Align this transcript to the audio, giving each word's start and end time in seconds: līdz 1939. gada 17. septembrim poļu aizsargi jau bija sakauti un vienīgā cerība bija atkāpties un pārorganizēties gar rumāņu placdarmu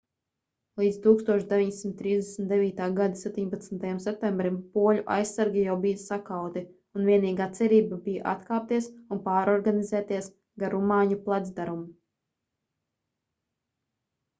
līdz 0.81 0.95
1939. 1.07 2.81
gada 2.99 3.19
17. 3.23 3.91
septembrim 4.05 4.57
poļu 4.77 5.03
aizsargi 5.17 5.65
jau 5.67 5.75
bija 5.85 6.01
sakauti 6.05 6.63
un 7.01 7.05
vienīgā 7.11 7.49
cerība 7.59 8.01
bija 8.09 8.25
atkāpties 8.35 8.91
un 9.17 9.21
pārorganizēties 9.29 10.31
gar 10.65 10.77
rumāņu 10.79 11.21
placdarmu 11.29 11.85